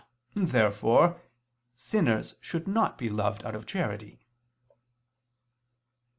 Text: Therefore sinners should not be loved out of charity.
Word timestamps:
Therefore 0.33 1.21
sinners 1.77 2.33
should 2.41 2.67
not 2.67 2.97
be 2.97 3.07
loved 3.07 3.43
out 3.45 3.53
of 3.53 3.67
charity. 3.67 4.19